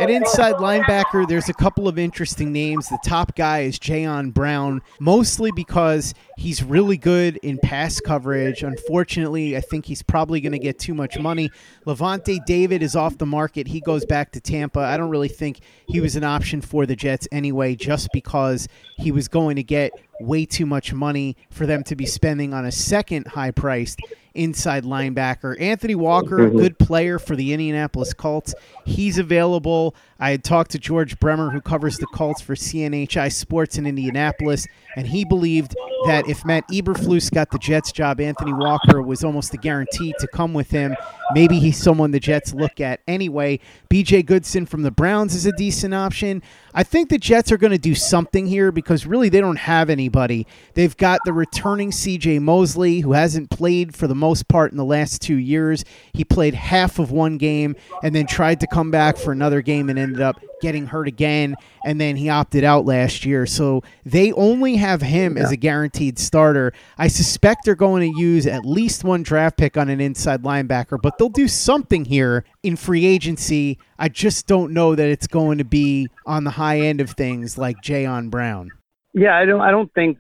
[0.01, 2.89] At inside linebacker, there's a couple of interesting names.
[2.89, 8.63] The top guy is Jayon Brown, mostly because he's really good in pass coverage.
[8.63, 11.51] Unfortunately, I think he's probably going to get too much money.
[11.85, 13.67] Lavonte David is off the market.
[13.67, 14.81] He goes back to Tampa.
[14.81, 19.11] I don't really think he was an option for the Jets anyway, just because he
[19.11, 22.73] was going to get way too much money for them to be spending on a
[22.73, 24.01] second high priced
[24.35, 25.61] inside linebacker.
[25.61, 26.57] Anthony Walker, Mhm.
[26.57, 28.55] good player for the Indianapolis Colts.
[28.85, 29.97] He's available.
[30.21, 34.67] I had talked to George Bremer, who covers the Colts for CNHI Sports in Indianapolis,
[34.97, 35.75] and he believed
[36.07, 40.29] that if Matt Eberflus got the Jets job, Anthony Walker was almost a guarantee to
[40.29, 40.95] come with him.
[41.33, 43.61] Maybe he's someone the Jets look at anyway.
[43.91, 46.43] BJ Goodson from the Browns is a decent option.
[46.79, 49.91] I think the Jets are going to do something here because really they don't have
[49.91, 50.47] anybody.
[50.75, 54.85] They've got the returning CJ Mosley, who hasn't played for the most part in the
[54.85, 55.85] last two years.
[56.13, 59.91] He played half of one game and then tried to come back for another game
[59.91, 61.57] and ended up getting hurt again.
[61.85, 63.45] And then he opted out last year.
[63.45, 66.73] So they only have him as a guaranteed starter.
[66.97, 71.01] I suspect they're going to use at least one draft pick on an inside linebacker,
[71.01, 73.79] but they'll do something here in free agency.
[73.99, 77.57] I just don't know that it's going to be on the high end of things
[77.57, 78.71] like Jayon Brown.
[79.15, 79.61] Yeah, I don't.
[79.61, 80.19] I don't think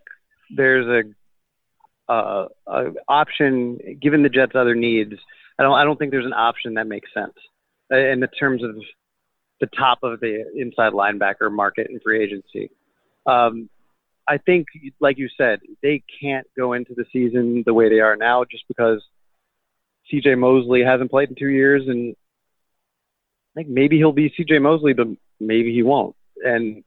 [0.50, 1.04] there's
[2.08, 5.12] a, uh, a option given the Jets' other needs.
[5.58, 5.74] I don't.
[5.74, 7.34] I don't think there's an option that makes sense
[7.92, 8.76] uh, in the terms of
[9.60, 12.70] the top of the inside linebacker market in free agency.
[13.26, 13.68] Um,
[14.26, 14.66] I think,
[15.00, 18.64] like you said, they can't go into the season the way they are now just
[18.68, 19.02] because
[20.10, 20.34] C.J.
[20.34, 22.14] Mosley hasn't played in two years, and
[23.52, 24.58] I think maybe he'll be C.J.
[24.58, 25.08] Mosley, but
[25.40, 26.14] maybe he won't.
[26.44, 26.84] And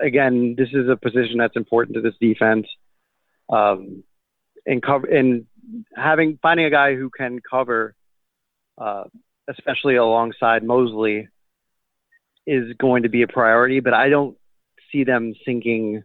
[0.00, 2.66] again, this is a position that's important to this defense.
[3.48, 4.04] Um,
[4.66, 5.46] and cover and
[5.96, 7.94] having finding a guy who can cover,
[8.78, 9.04] uh,
[9.48, 11.28] especially alongside Mosley,
[12.46, 13.80] is going to be a priority.
[13.80, 14.36] But I don't
[14.92, 16.02] see them sinking,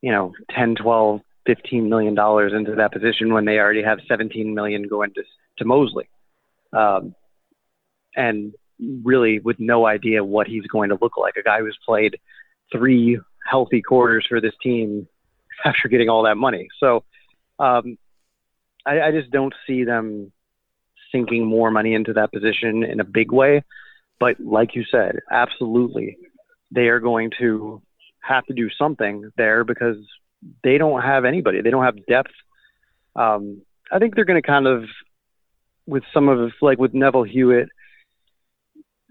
[0.00, 4.54] you know, 10, 12, 15 million dollars into that position when they already have 17
[4.54, 5.22] million going to
[5.58, 6.08] to Mosley.
[6.72, 7.14] Um,
[8.16, 8.54] and
[9.02, 11.36] really with no idea what he's going to look like.
[11.36, 12.18] A guy who's played
[12.70, 13.18] three
[13.48, 15.06] healthy quarters for this team
[15.64, 16.68] after getting all that money.
[16.80, 17.04] So
[17.58, 17.96] um,
[18.86, 20.32] I, I just don't see them
[21.12, 23.62] sinking more money into that position in a big way.
[24.18, 26.16] But like you said, absolutely,
[26.70, 27.82] they are going to
[28.20, 29.96] have to do something there because
[30.64, 31.60] they don't have anybody.
[31.60, 32.32] They don't have depth.
[33.14, 34.84] Um, I think they're going to kind of,
[35.86, 37.68] with some of like with Neville Hewitt,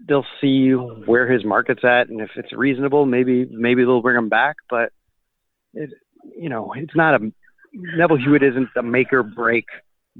[0.06, 4.28] they'll see where his market's at, and if it's reasonable, maybe maybe they'll bring him
[4.28, 4.56] back.
[4.68, 4.92] But
[5.74, 5.90] it,
[6.36, 7.32] you know, it's not a
[7.72, 9.66] Neville Hewitt isn't a make or break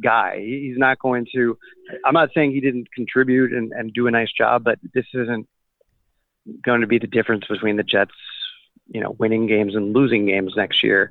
[0.03, 0.41] guy.
[0.41, 1.59] He's not going to.
[2.05, 5.49] I'm not saying he didn't contribute and, and do a nice job, but this isn't
[6.65, 8.15] going to be the difference between the Jets,
[8.89, 11.11] you know, winning games and losing games next year.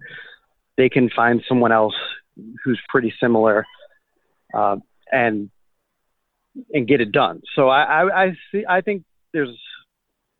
[0.77, 1.95] They can find someone else
[2.63, 3.65] who's pretty similar,
[4.53, 4.77] uh,
[5.11, 5.51] and
[6.73, 7.41] and get it done.
[7.55, 8.63] So I, I, I see.
[8.67, 9.57] I think there's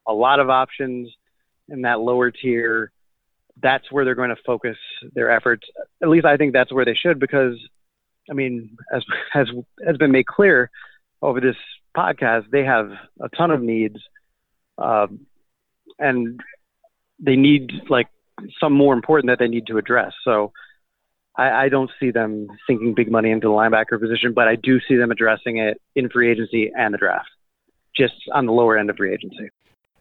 [0.07, 1.09] a lot of options
[1.69, 2.91] in that lower tier.
[3.61, 4.77] That's where they're going to focus
[5.13, 5.67] their efforts.
[6.01, 7.57] At least I think that's where they should, because
[8.29, 9.47] I mean, as has
[9.85, 10.69] has been made clear
[11.21, 11.57] over this
[11.95, 13.99] podcast, they have a ton of needs,
[14.77, 15.27] um,
[15.99, 16.39] and
[17.19, 18.07] they need like
[18.59, 20.13] some more important that they need to address.
[20.23, 20.51] So.
[21.37, 24.79] I, I don't see them sinking big money into the linebacker position, but I do
[24.87, 27.29] see them addressing it in free agency and the draft,
[27.95, 29.49] just on the lower end of free agency.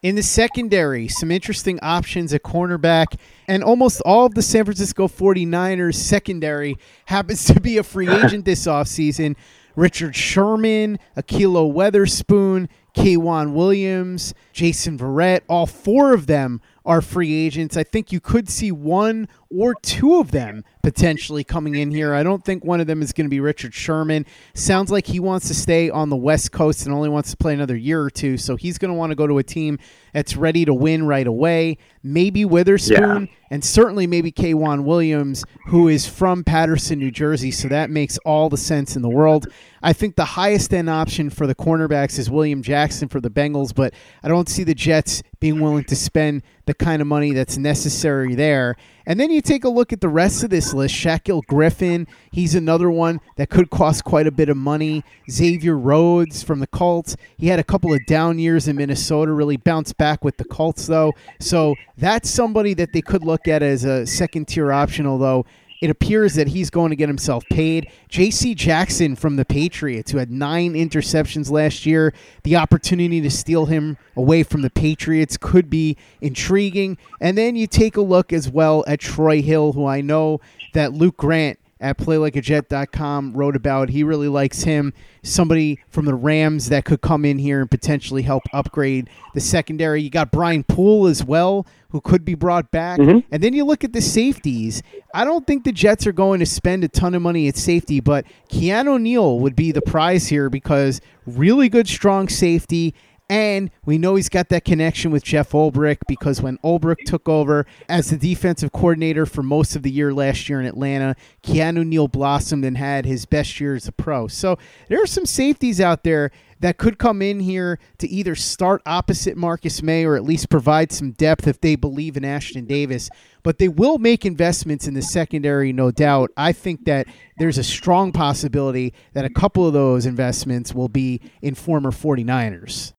[0.01, 5.07] In the secondary, some interesting options at cornerback, and almost all of the San Francisco
[5.07, 9.35] 49ers secondary happens to be a free agent this offseason.
[9.75, 17.77] Richard Sherman, Ahkello Witherspoon, K'Waun Williams, Jason Verrett, all four of them are free agents.
[17.77, 22.13] I think you could see one or two of them potentially coming in here.
[22.13, 24.25] I don't think one of them is going to be Richard Sherman.
[24.55, 27.53] Sounds like he wants to stay on the West Coast and only wants to play
[27.53, 29.77] another year or two, so he's going to want to go to a team
[30.11, 31.77] that's ready to win right away.
[32.01, 33.35] Maybe Witherspoon Yeah.
[33.51, 38.49] and certainly maybe K'Waun Williams, who is from Paterson, New Jersey, so that makes all
[38.49, 39.47] the sense in the world.
[39.83, 43.73] I think the highest end option for the cornerbacks is William Jackson for the Bengals,
[43.73, 47.57] but I don't see the Jets being willing to spend the kind of money that's
[47.57, 48.75] necessary there.
[49.05, 50.93] And then you take a look at the rest of this list.
[50.93, 55.03] Shaquill Griffin, he's another one that could cost quite a bit of money.
[55.29, 59.57] Xavier Rhodes from the Colts, he had a couple of down years in Minnesota, really
[59.57, 61.13] bounced back with the Colts, though.
[61.39, 65.45] So that's somebody that they could look at as a second tier option, although
[65.81, 67.91] it appears that he's going to get himself paid.
[68.07, 68.53] J.C.
[68.53, 72.13] Jackson from the Patriots, who had nine interceptions last year,
[72.43, 76.97] the opportunity to steal him away from the Patriots could be intriguing.
[77.19, 80.39] And then you take a look as well at Troy Hill, who I know
[80.73, 83.89] that Luke Grant at playlikeajet.com wrote about.
[83.89, 84.93] He really likes him.
[85.23, 90.01] Somebody from the Rams that could come in here and potentially help upgrade the secondary.
[90.01, 92.99] You got Brian Poole as well, who could be brought back.
[92.99, 93.23] Mhm.
[93.31, 94.81] And then you look at the safeties.
[95.13, 97.99] I don't think the Jets are going to spend a ton of money at safety,
[97.99, 102.93] but Keanu Neal would be the prize here because really good, strong safety.
[103.31, 107.65] And we know he's got that connection with Jeff Ulbrich because when Ulbrich took over
[107.87, 112.09] as the defensive coordinator for most of the year last year in Atlanta, Keanu Neal
[112.09, 114.27] blossomed and had his best year as a pro.
[114.27, 114.57] So
[114.89, 119.37] there are some safeties out there that could come in here to either start opposite
[119.37, 123.09] Marcus Maye or at least provide some depth if they believe in Ashtyn Davis.
[123.43, 126.31] But they will make investments in the secondary, no doubt.
[126.35, 131.21] I think that there's a strong possibility that a couple of those investments will be
[131.41, 132.91] in former 49ers.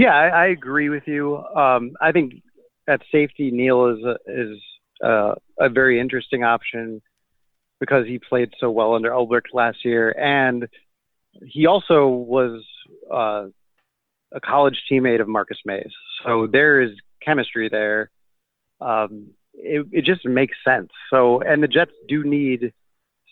[0.00, 1.36] Yeah, I, I agree with you.
[1.36, 2.32] Um, I think
[2.88, 4.58] at safety, Neal is a, is
[5.04, 7.02] uh, a very interesting option
[7.80, 10.66] because he played so well under Ulbrich last year, and
[11.44, 12.64] he also was
[13.12, 13.48] uh,
[14.32, 15.92] a college teammate of Marcus Mays.
[16.24, 18.10] So there is chemistry there.
[18.80, 20.88] Um, it, it just makes sense.
[21.10, 22.72] So, and the Jets do need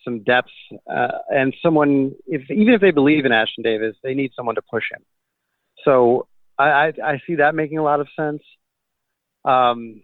[0.05, 0.51] some depth
[0.87, 2.13] uh, and someone.
[2.27, 5.03] If even if they believe in Ashtyn Davis, they need someone to push him.
[5.83, 6.27] So
[6.59, 8.43] I, I, I see that making a lot of sense.
[9.45, 10.03] Um,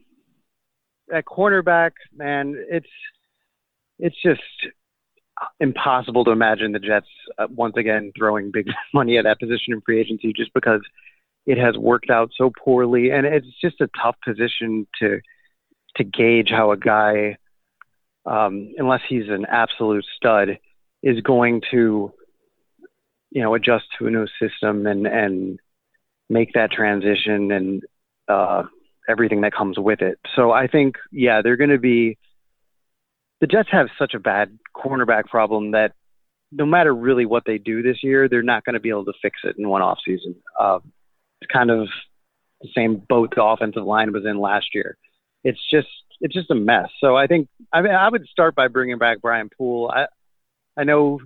[1.13, 2.87] at cornerback, man, it's
[3.99, 4.41] it's just
[5.61, 7.07] impossible to imagine the Jets
[7.39, 10.81] uh, once again throwing big money at that position in free agency just because
[11.47, 15.21] it has worked out so poorly, and it's just a tough position to
[15.97, 17.37] to gauge how a guy,
[18.27, 20.59] um, unless he's an absolute stud,
[21.03, 22.13] is going to
[23.31, 25.59] you know adjust to a new system and and
[26.29, 27.83] make that transition and
[28.29, 28.65] uh,
[29.09, 30.19] everything that comes with it.
[30.35, 32.19] So I think, yeah, they're going to be.
[33.41, 35.93] The Jets have such a bad cornerback problem that
[36.51, 39.13] no matter really what they do this year, they're not going to be able to
[39.21, 40.37] fix it in one off season.
[40.59, 40.79] Uh,
[41.41, 41.89] it's kind of
[42.63, 44.97] the same boat the offensive line was in last year.
[45.43, 45.89] It's just
[46.21, 46.89] it's just a mess.
[47.01, 49.93] So I think I mean I would start by bringing back Brian Poole.
[49.95, 50.07] I
[50.77, 51.21] I know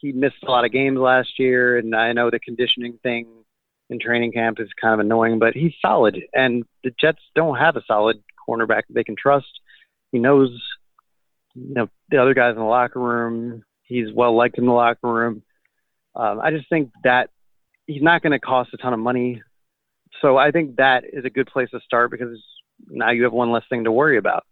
[0.00, 3.26] he missed a lot of games last year, and I know the conditioning thing
[3.90, 6.16] in training camp is kind of annoying, but he's solid.
[6.32, 9.48] And the Jets don't have a solid cornerback they can trust.
[10.12, 10.50] He knows,
[11.54, 13.62] you know, the other guys in the locker room.
[13.82, 15.42] He's well liked in the locker room.
[16.14, 17.30] Um, I just think that
[17.86, 19.42] he's not going to cost a ton of money.
[20.22, 22.40] So I think that is a good place to start because
[22.88, 24.44] now you have one less thing to worry about.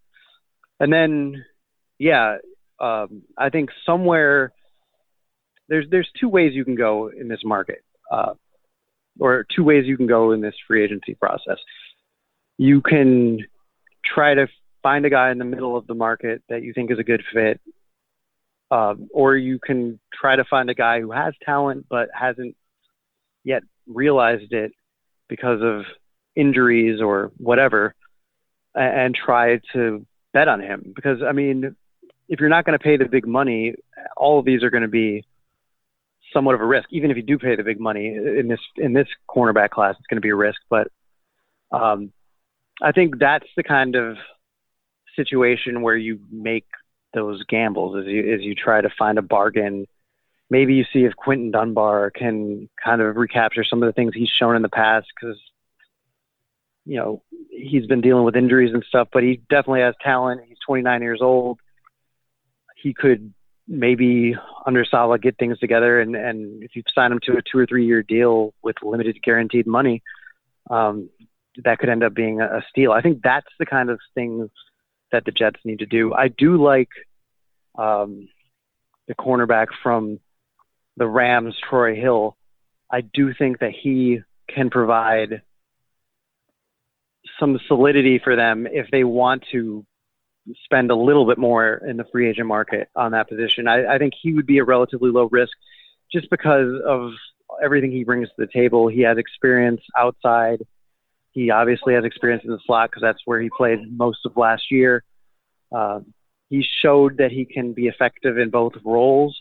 [0.81, 1.45] And then,
[1.99, 2.39] yeah,
[2.81, 4.53] um, I think somewhere
[5.69, 7.83] there's there's two ways you can go in this market.
[8.11, 8.35] Uh,
[9.19, 11.59] or two ways you can go in this free agency process.
[12.57, 13.39] You can
[14.05, 14.49] try to
[14.83, 17.23] find a guy in the middle of the market that you think is a good
[17.33, 17.61] fit,
[18.71, 22.57] um, or you can try to find a guy who has talent but hasn't
[23.45, 24.73] yet realized it
[25.29, 25.85] because of
[26.37, 27.95] injuries or whatever,
[28.75, 30.93] and, and try to bet on him.
[30.95, 31.77] Because I mean,
[32.29, 33.75] if you're not going to pay the big money,
[34.17, 35.25] all of these are going to be
[36.33, 36.89] somewhat of a risk.
[36.91, 40.07] Even if you do pay the big money in this in this cornerback class, it's
[40.07, 40.61] going to be a risk.
[40.69, 40.89] But
[41.71, 42.13] um,
[42.83, 44.17] I think that's the kind of
[45.17, 46.67] situation where you make
[47.15, 49.87] those gambles as you as you try to find a bargain.
[50.51, 54.31] Maybe you see if Quinton Dunbar can kind of recapture some of the things he's
[54.31, 55.39] shown in the past because
[56.87, 60.43] you know he's been dealing with injuries and stuff, but he definitely has talent.
[60.47, 61.59] He's 29 years old.
[62.77, 63.33] He could
[63.69, 64.35] maybe
[64.67, 67.67] under Saleh get things together and, and if you sign him to a two or
[67.67, 70.03] three year deal with limited guaranteed money,
[70.71, 71.11] um,
[71.65, 72.93] that could end up being a, a steal.
[72.93, 74.51] I think that's the kind of thing
[75.13, 76.15] that the Jets need to do.
[76.15, 76.89] I do like
[77.77, 78.29] um,
[79.07, 80.19] the cornerback from
[80.97, 82.37] the Rams, Troy Hill.
[82.91, 85.43] I do think that he can provide
[87.39, 89.85] some solidity for them if they want to
[90.65, 93.69] spend a little bit more in the free agent market on that position.
[93.69, 95.53] I, I think he would be a relatively low risk
[96.13, 97.13] just because of
[97.63, 98.89] everything he brings to the table.
[98.89, 100.63] He has experience outside.
[101.33, 104.71] He obviously has experience in the slot because that's where he played most of last
[104.71, 105.05] year.
[105.75, 106.01] Uh,
[106.49, 109.41] he showed that he can be effective in both roles.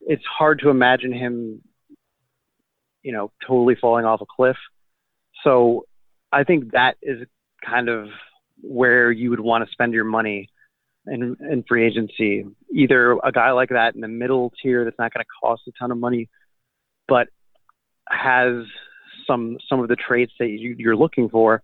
[0.00, 1.60] It's hard to imagine him,
[3.02, 4.56] you know, totally falling off a cliff.
[5.44, 5.86] So
[6.32, 7.26] I think that is
[7.64, 8.08] kind of
[8.62, 10.48] where you would want to spend your money
[11.06, 12.44] in, in free agency.
[12.74, 15.72] Either a guy like that in the middle tier that's not going to cost a
[15.78, 16.28] ton of money,
[17.06, 17.28] but
[18.08, 18.64] has
[19.26, 21.62] some some of the traits that you, you're looking for,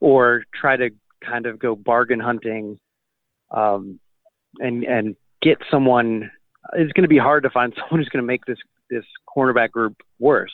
[0.00, 0.90] or try to
[1.24, 2.78] kind of go bargain hunting,
[3.50, 3.98] um,
[4.58, 6.30] and and get someone.
[6.74, 8.58] It's going to be hard to find someone who's going to make this
[8.90, 9.04] this
[9.36, 10.52] cornerback group worse.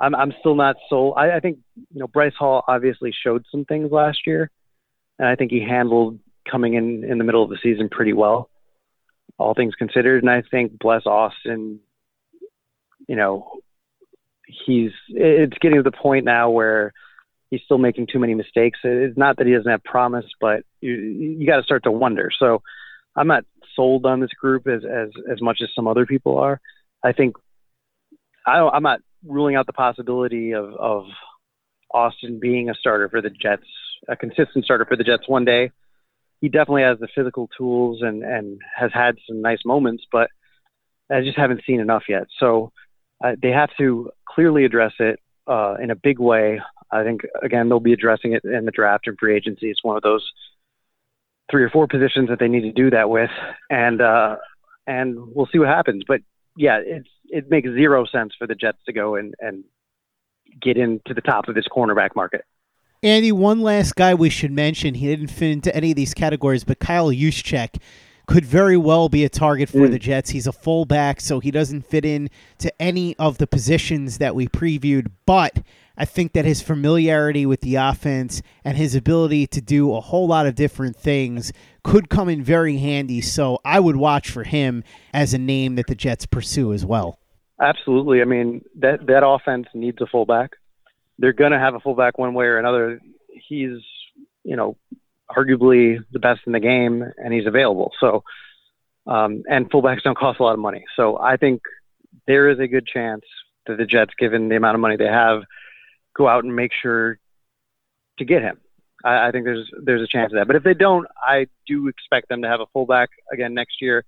[0.00, 1.14] I'm I'm still not sold.
[1.16, 4.50] I, I think you know Bryce Hall obviously showed some things last year,
[5.18, 6.18] and I think he handled
[6.50, 8.50] coming in in the middle of the season pretty well,
[9.38, 10.22] all things considered.
[10.22, 11.80] And I think Bless Austin,
[13.08, 13.60] you know,
[14.46, 16.92] he's it's getting to the point now where
[17.50, 18.78] he's still making too many mistakes.
[18.82, 22.30] It's not that he doesn't have promise, but you you got to start to wonder.
[22.38, 22.62] So
[23.16, 23.44] I'm not
[23.76, 26.60] sold on this group as as as much as some other people are.
[27.02, 27.36] I think
[28.46, 31.04] I don't, I'm not ruling out the possibility of of
[31.92, 33.66] Austin being a starter for the Jets,
[34.08, 35.70] a consistent starter for the Jets one day.
[36.40, 40.30] He definitely has the physical tools and and has had some nice moments, but
[41.10, 42.26] I just haven't seen enough yet.
[42.38, 42.72] So
[43.24, 46.60] uh, they have to clearly address it uh, in a big way.
[46.90, 49.70] I think again they'll be addressing it in the draft and free agency.
[49.70, 50.24] It's one of those
[51.50, 53.30] three or four positions that they need to do that with,
[53.70, 54.36] and uh,
[54.86, 56.02] and we'll see what happens.
[56.06, 56.20] But
[56.56, 59.64] yeah, it's it makes zero sense for the Jets to go and and
[60.60, 62.44] get into the top of this cornerback market.
[63.04, 64.94] Andy, one last guy we should mention.
[64.94, 67.76] He didn't fit into any of these categories, but Kyle Juszczyk
[68.26, 69.90] could very well be a target for mm.
[69.90, 70.30] the Jets.
[70.30, 72.30] He's a fullback, so he doesn't fit in
[72.60, 75.62] to any of the positions that we previewed, but
[75.98, 80.26] I think that his familiarity with the offense and his ability to do a whole
[80.26, 81.52] lot of different things
[81.82, 83.20] could come in very handy.
[83.20, 84.82] So I would watch for him
[85.12, 87.18] as a name that the Jets pursue as well.
[87.60, 88.22] Absolutely.
[88.22, 90.52] I mean, that that offense needs a fullback.
[91.18, 93.00] They're going to have a fullback one way or another.
[93.48, 93.78] He's,
[94.42, 94.76] you know,
[95.30, 97.92] arguably the best in the game, and he's available.
[98.00, 98.24] So,
[99.06, 100.84] um, and fullbacks don't cost a lot of money.
[100.96, 101.62] So I think
[102.26, 103.22] there is a good chance
[103.66, 105.42] that the Jets, given the amount of money they have,
[106.16, 107.18] go out and make sure
[108.18, 108.58] to get him.
[109.04, 110.46] I, I think there's there's a chance of that.
[110.46, 114.04] But if they don't, I do expect them to have a fullback again next year,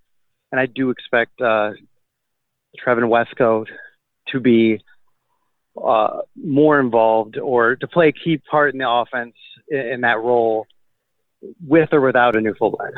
[0.52, 1.72] and I do expect uh,
[2.84, 3.66] Trevon Wesco
[4.28, 4.80] to be
[5.82, 9.34] uh, more involved or to play a key part in the offense
[9.68, 10.66] in, in that role,
[11.66, 12.92] with or without a new fullback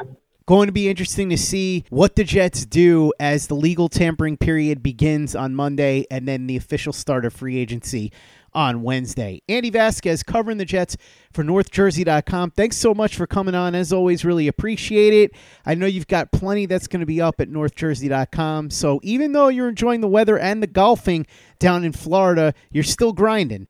[0.48, 4.82] going to be interesting to see what the Jets do as the legal tampering period
[4.82, 8.10] begins on Monday and then the official start of free agency
[8.54, 9.42] on Wednesday.
[9.46, 10.96] Andy Vasquez covering the Jets
[11.34, 12.52] for NorthJersey.com.
[12.52, 13.74] Thanks so much for coming on.
[13.74, 15.32] As always, really appreciate it.
[15.66, 18.70] I know you've got plenty that's going to be up at NorthJersey.com.
[18.70, 21.26] So even though you're enjoying the weather and the golfing
[21.58, 23.66] down in Florida, you're still grinding.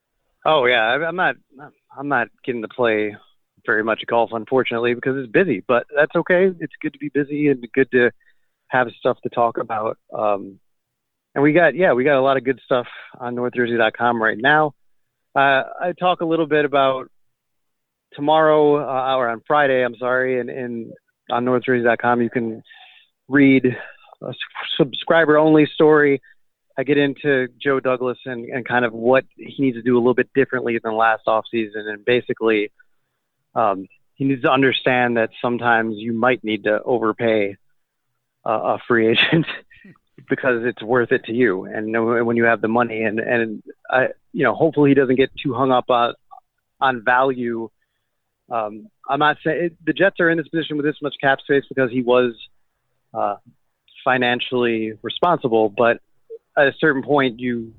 [0.46, 1.34] Oh yeah, I'm not.
[1.98, 3.16] I'm not getting to play
[3.68, 5.62] very much golf, unfortunately, because it's busy.
[5.66, 6.50] But that's okay.
[6.58, 8.10] It's good to be busy and good to
[8.68, 9.98] have stuff to talk about.
[10.12, 10.58] Um,
[11.38, 12.86] and we got yeah we got a lot of good stuff
[13.20, 14.74] on northjersey.com right now
[15.36, 17.08] uh, i talk a little bit about
[18.14, 20.92] tomorrow uh, or on friday i'm sorry and, and
[21.30, 22.62] on northjersey.com you can
[23.28, 23.64] read
[24.22, 24.32] a
[24.76, 26.20] subscriber only story
[26.76, 30.00] i get into joe douglas and, and kind of what he needs to do a
[30.00, 32.72] little bit differently than last offseason and basically
[33.58, 37.56] um, he needs to understand that sometimes you might need to overpay
[38.46, 39.46] uh, a free agent
[40.28, 41.64] because it's worth it to you.
[41.64, 45.30] And when you have the money and and I you know hopefully he doesn't get
[45.42, 46.14] too hung up on
[46.80, 47.68] on value.
[48.50, 51.64] Um, I'm not saying the Jets are in this position with this much cap space
[51.68, 52.34] because he was
[53.12, 53.36] uh,
[54.04, 56.00] financially responsible but
[56.56, 57.74] at a certain point you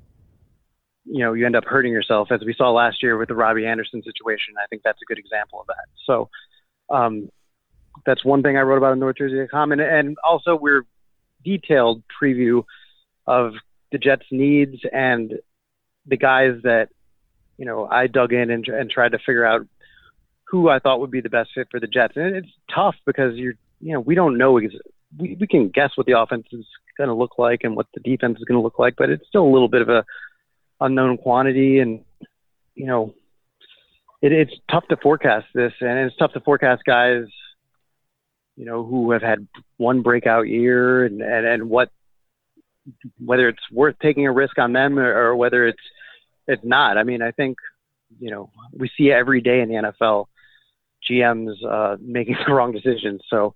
[1.12, 3.66] you know you end up hurting yourself as we saw last year with the Robby
[3.66, 4.53] Anderson situation.
[4.62, 5.86] I think that's a good example of that.
[6.05, 6.30] So
[6.89, 7.30] um,
[8.05, 10.84] that's one thing I wrote about in North Jersey.com and, and also we're
[11.43, 12.64] detailed preview
[13.26, 13.53] of
[13.91, 15.34] the Jets' needs and
[16.05, 16.89] the guys that
[17.57, 19.68] you know I dug in and, and tried to figure out
[20.45, 22.14] who I thought would be the best fit for the Jets.
[22.16, 24.70] And it's tough because you're you know we don't know we
[25.18, 26.66] we can guess what the offense is
[26.97, 29.28] going to look like and what the defense is going to look like, but it's
[29.28, 30.03] still a little bit of a
[30.80, 32.03] unknown quantity and
[32.75, 33.13] you know
[34.21, 37.25] it, it's tough to forecast this and it's tough to forecast guys
[38.59, 41.89] you know, who have had one breakout year and, and, and what,
[43.17, 45.82] whether it's worth taking a risk on them or, or whether it's,
[46.45, 46.97] it's not.
[46.97, 47.57] I mean, I think,
[48.19, 50.25] you know, we see every day in the NFL
[51.09, 53.21] GMs uh, making the wrong decisions.
[53.30, 53.53] So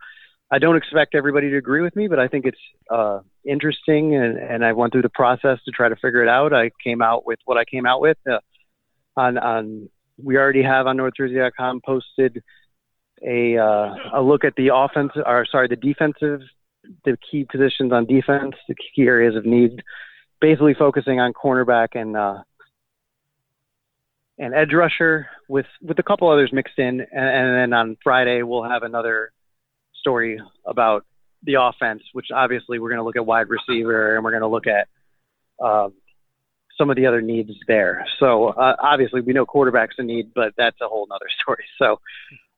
[0.54, 4.16] I don't expect everybody to agree with me, but I think it's uh, interesting.
[4.16, 6.54] And, and I went through the process to try to figure it out.
[6.54, 8.38] I came out with what I came out with uh,
[9.18, 9.89] on, on,
[10.24, 12.43] we already have on NorthJersey.com posted
[13.26, 16.41] a uh, a look at the offense, or sorry, the defensive,
[17.04, 19.82] the key positions on defense, the key areas of need,
[20.39, 22.43] basically focusing on cornerback and uh,
[24.38, 28.43] and edge rusher with with a couple others mixed in, and, and then on Friday
[28.43, 29.32] we'll have another
[30.04, 31.06] story about
[31.43, 34.47] the offense, which obviously we're going to look at wide receiver and we're going to
[34.47, 34.88] look at
[35.64, 35.93] um,
[36.78, 38.06] some of the other needs there.
[38.20, 41.66] So uh, obviously we know quarterbacks a need, but that's a whole other story.
[41.80, 41.99] So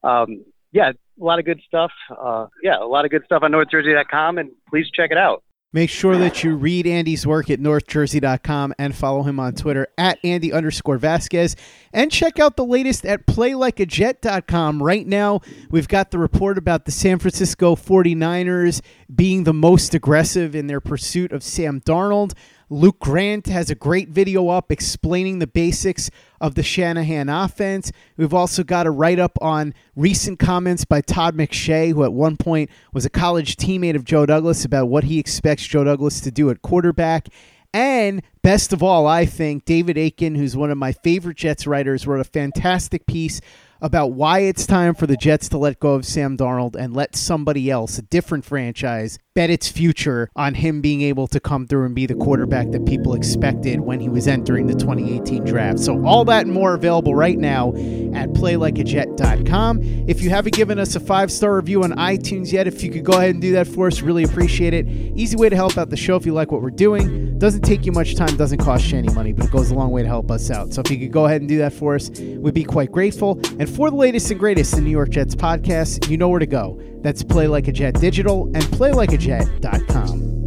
[0.08, 1.91] um, yeah, a lot of good stuff.
[2.10, 5.43] Uh, yeah, a lot of good stuff on NorthJersey.com, and please check it out.
[5.76, 10.20] Make sure that you read Andy's work at northjersey.com and follow him on Twitter at
[10.24, 11.58] Andy underscore Vasquez.
[11.92, 14.82] And check out the latest at playlikeajet.com.
[14.82, 18.80] Right now, we've got the report about the San Francisco 49ers
[19.14, 22.32] being the most aggressive in their pursuit of Sam Darnold.
[22.70, 26.09] Luke Grant has a great video up explaining the basics
[26.41, 27.91] of the Shanahan offense.
[28.18, 32.38] We've also got a write up on recent comments by Todd McShay, who at one
[32.38, 36.32] point was a college teammate of Joe Douglas, about what he expects Joe Douglas to
[36.32, 37.30] do at quarterback.
[37.72, 42.07] And best of all, I think David Aiken, who's one of my favorite Jets writers,
[42.07, 43.41] wrote a fantastic piece
[43.82, 47.16] about why it's time for the Jets to let go of Sam Darnold and let
[47.16, 51.86] somebody else, a different franchise, bet its future on him being able to come through
[51.86, 55.78] and be the quarterback that people expected when he was entering the 2018 draft.
[55.80, 57.72] So, all that and more available right now
[58.16, 59.82] at playlikeajet.com.
[60.08, 63.04] If you haven't given us a five star review on iTunes yet, if you could
[63.04, 64.88] go ahead and do that for us, really appreciate it.
[64.88, 67.38] Easy way to help out the show if you like what we're doing.
[67.38, 69.92] Doesn't take you much time, doesn't cost you any money, but it goes a long
[69.92, 70.74] way to help us out.
[70.74, 73.38] So, if you could go ahead and do that for us, we'd be quite grateful.
[73.60, 76.46] And for the latest and greatest in New York Jets podcasts, you know where to
[76.46, 76.82] go.
[77.02, 80.45] That's Play Like a Jet Digital and PlayLikeAJet.com.